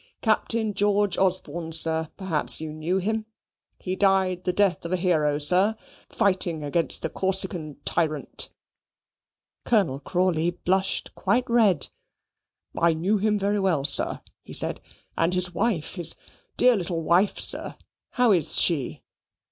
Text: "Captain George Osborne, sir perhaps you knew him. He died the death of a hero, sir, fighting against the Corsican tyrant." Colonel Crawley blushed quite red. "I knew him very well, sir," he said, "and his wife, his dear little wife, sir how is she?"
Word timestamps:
"Captain 0.23 0.73
George 0.73 1.15
Osborne, 1.19 1.71
sir 1.71 2.07
perhaps 2.17 2.59
you 2.59 2.73
knew 2.73 2.97
him. 2.97 3.27
He 3.77 3.95
died 3.95 4.45
the 4.45 4.51
death 4.51 4.83
of 4.83 4.91
a 4.91 4.97
hero, 4.97 5.37
sir, 5.37 5.75
fighting 6.09 6.63
against 6.63 7.03
the 7.03 7.09
Corsican 7.11 7.77
tyrant." 7.85 8.49
Colonel 9.63 9.99
Crawley 9.99 10.49
blushed 10.65 11.13
quite 11.13 11.47
red. 11.47 11.89
"I 12.75 12.95
knew 12.95 13.19
him 13.19 13.37
very 13.37 13.59
well, 13.59 13.85
sir," 13.85 14.21
he 14.41 14.53
said, 14.53 14.81
"and 15.15 15.35
his 15.35 15.53
wife, 15.53 15.93
his 15.93 16.15
dear 16.57 16.75
little 16.75 17.03
wife, 17.03 17.37
sir 17.39 17.75
how 18.13 18.31
is 18.31 18.59
she?" 18.59 19.03